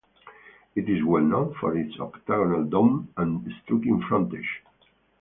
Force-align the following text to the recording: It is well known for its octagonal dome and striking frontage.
It 0.73 0.89
is 0.89 1.03
well 1.03 1.21
known 1.21 1.53
for 1.59 1.77
its 1.77 1.99
octagonal 1.99 2.63
dome 2.63 3.13
and 3.17 3.45
striking 3.63 4.01
frontage. 4.09 4.63